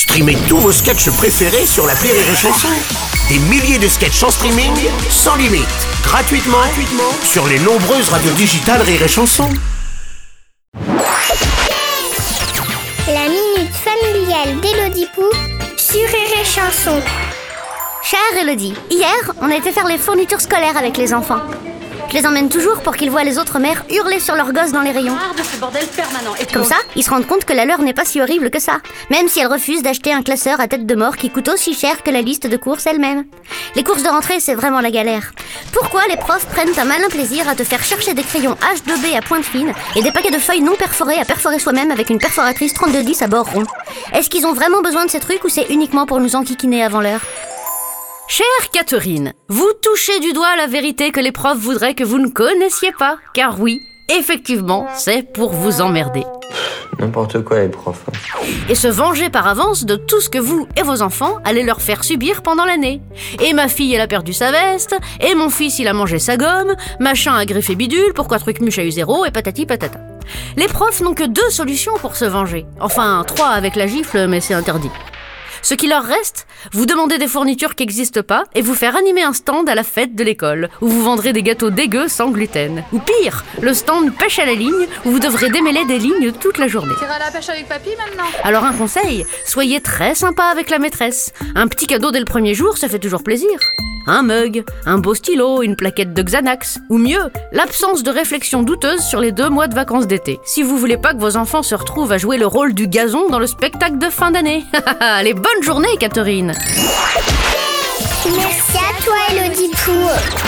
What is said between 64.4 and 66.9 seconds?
veste, et mon fils, il a mangé sa gomme,